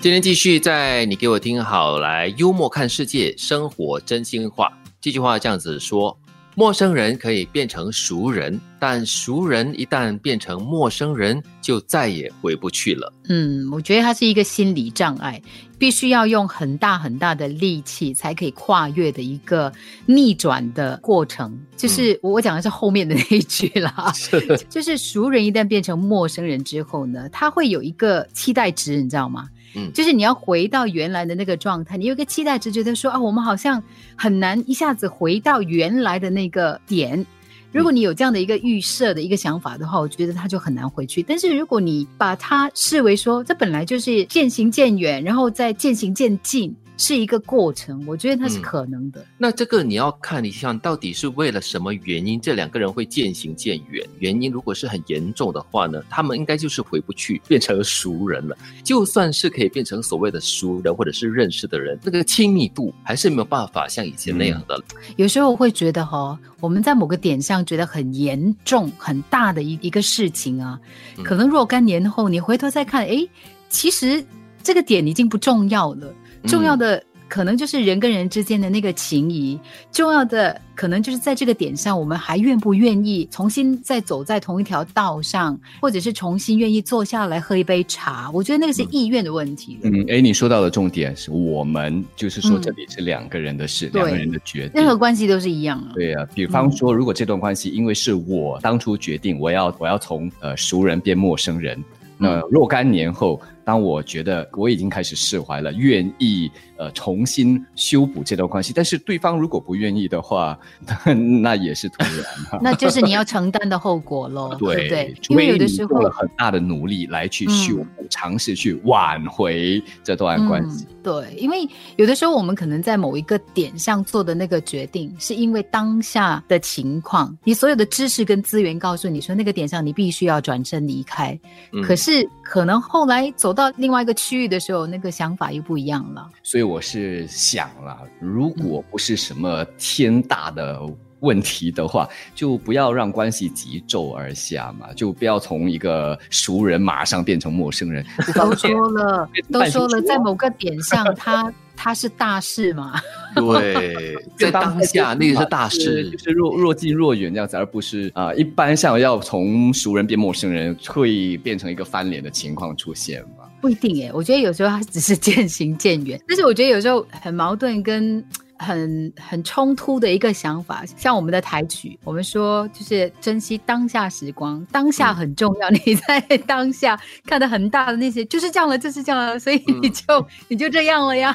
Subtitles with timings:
[0.00, 4.72] 今天继续在你给我听好来，幽默看世界，生活真心话。
[4.98, 6.18] 这句话这样子说：
[6.54, 13.12] 陌生人可以变成熟人，但熟人一旦变成陌生人，就再也回不去了。
[13.28, 15.38] 嗯，我觉得它是一个心理障碍，
[15.78, 19.70] 必须要用很大很大的力气才可以跨越的一个
[20.06, 21.60] 逆转的过程。
[21.76, 24.10] 就是我我讲的是后面的那一句啦，
[24.70, 29.46] 就是熟人一旦变成陌生人之后呢，他会有一个期待值，你知道吗？
[29.74, 33.82] 嗯就是你要回到原来的那个状态，你有一个期待值，觉得说啊，我们好像
[34.16, 37.24] 很难一下子回到原来的那个点。
[37.72, 41.22] 如果你有这样的一个预设的一个想法的话，我觉得他就很难回去。
[41.22, 49.24] 但是如果你把它视为说，这本来就是渐行渐远，然后再渐行渐近，是一个过程，我觉得它是嗯可能的。
[49.38, 54.06] 那这个你要看一下，到底是为了什么原因，这两个人会渐行渐远。
[54.18, 58.54] 原因如果是很严重的话呢，他们应该就是回不去，变成熟人了。
[58.84, 64.84] 就算是可以变成所谓的熟人或者是认识的人，那个亲密度还是没有办法像以前那样的了。
[65.16, 70.78] 有时候会觉得哈、我们在某个点上觉得很严重、很大的一一个事情啊，
[71.16, 73.26] 嗯可能若干年后你回头再看，诶，
[73.70, 74.22] 其实
[74.62, 77.02] 这个点已经不重要了，重要的。
[77.30, 79.56] 可能就是人跟人之间的那个情谊，
[79.92, 88.28] 重要的可能就是在这个点上，我们还愿不愿意重新再走在同一条道上，或者是重新愿意坐下来喝一杯茶。
[88.34, 89.78] 我觉得那个是意愿的问题。
[89.82, 94.90] 嗯，哎，你说到的重点是我们，就是说嗯这里是两个人的事，对两个人的决定任。
[94.90, 95.92] 何关系都是一样啊。
[95.94, 101.80] 对啊，比方说，如果这段关系因为是我当初决定，我要我要从呃熟人变陌生人，
[102.18, 110.58] 那若干年后，当我觉得我已经开始释怀了，愿意呃重新修补这段关系，但是对方如果不愿意的话，
[111.42, 112.58] 那也是突然哈。
[112.62, 115.14] 那就是你要承担的后果喽， 对不对？
[115.28, 120.86] 因为有的时候很大的努力来去修补，尝试去挽回这段关系。
[120.88, 120.96] 嗯。
[121.02, 131.38] 对，因为有的时候我们可能在某一个点上做的那个决定，是因为当下的情况，你所有的知识跟资源告诉你说那个点上你必须要转身离开，
[131.72, 136.30] 嗯可是可能后来走到另外一个区域的时候，那个想法又不一样了。
[136.42, 140.80] 所以我是想了，如果不是什么天大的
[141.20, 148.04] 问题的话，就不要让关系急骤而下嘛，就不要从一个熟人马上变成陌生人。
[148.34, 152.98] 都说了， 都说了，在某个点上， 他它是大事嘛。
[153.36, 156.18] 对，在当下那个是大事就。
[156.18, 163.39] 是若若近若远这样子，而不是啊、一般像要从熟人变陌生人，会变成一个翻脸的情况出现嘛。
[163.60, 168.24] 不一定哎，我觉得有时候它只是渐行渐远，但是我觉得有时候很矛盾跟
[168.60, 180.04] 很很冲突的一个想法，像我们的台曲，我们说就是珍惜当下时光，当下很重要，你在当下看的很大的那些就是这样了，就是这样了，所以你就、
[180.48, 181.34] 你就这样了呀。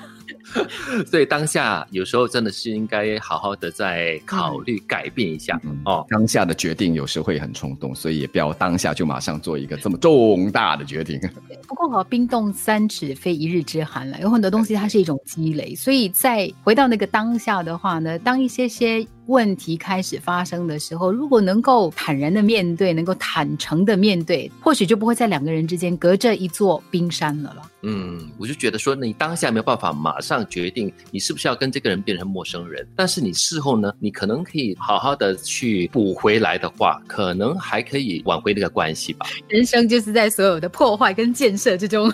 [1.06, 6.06] 所以当下有时候真的是应该好好的再考虑改变一下、嗯哦。
[6.10, 11.20] 当下的决定有时会很冲动，所以也不要当下就马上做一个这么重大的决定。
[11.68, 27.62] 不过哈，冰冻三尺非一日之寒了，有很多东西它是一种积累，所以在回到那个当下的话呢，当一些些问题开始发生的时候，如果能够坦然的面对，能够坦诚的面对，或许就不会在两个人之间隔着一座冰山了了。
[27.82, 39.28] 嗯，我就觉得说，你当下没有办法马上决定你是不是要跟这个人变成陌生人，但是你事后呢，你可能可以好好的去补回来的话，可能还可以挽回那个关系吧。
[39.48, 42.12] 人生就是在所有的破坏跟建设之中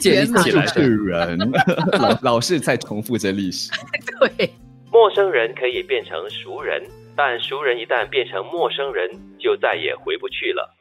[0.00, 1.38] 建立起来的人，
[2.00, 3.70] 老老是在重复着历史。
[4.36, 4.50] 对。
[4.92, 6.82] 陌生人可以变成熟人，
[7.16, 9.08] 但熟人一旦变成陌生人，
[9.38, 10.76] 就再也回不去了。